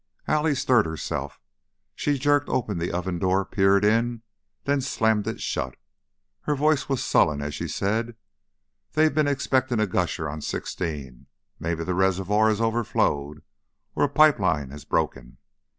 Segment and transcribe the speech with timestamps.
[0.27, 1.39] Allie stirred herself;
[1.93, 4.23] she jerked open the oven door, peered in,
[4.63, 5.75] then slammed it shut.
[6.41, 8.15] Her voice was sullen as she said:
[8.93, 11.27] "They've been expecting a gusher on sixteen.
[11.59, 13.43] Maybe the reservoirs have overflowed,
[13.93, 15.37] or a pipe line has broken.